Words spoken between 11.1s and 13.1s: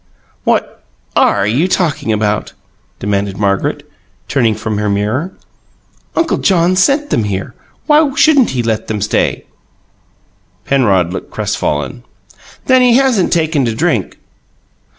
looked crestfallen. "Then he